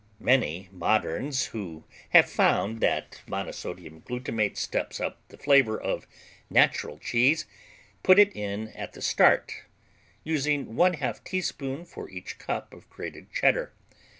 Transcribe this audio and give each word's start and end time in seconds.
Many 0.19 0.67
moderns 0.71 1.45
who 1.45 1.83
have 2.09 2.27
found 2.27 2.79
that 2.81 3.21
monosodium 3.27 4.01
glutamate 4.03 4.57
steps 4.57 4.99
up 4.99 5.19
the 5.27 5.37
flavor 5.37 5.79
of 5.79 6.07
natural 6.49 6.97
cheese, 6.97 7.45
put 8.01 8.17
it 8.17 8.35
in 8.35 8.69
at 8.69 8.93
the 8.93 9.01
start, 9.03 9.53
using 10.23 10.75
one 10.75 10.95
half 10.95 11.23
teaspoon 11.23 11.85
for 11.85 12.09
each 12.09 12.39
cup 12.39 12.73
of 12.73 12.89
grated 12.89 13.31
Cheddar. 13.31 13.73